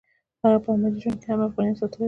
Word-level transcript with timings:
هغې 0.41 0.59
په 0.63 0.69
عملي 0.73 0.97
ژوند 1.01 1.17
کې 1.21 1.27
هم 1.31 1.41
افغانیت 1.49 1.75
ساتلی 1.79 1.97
دی 1.99 1.99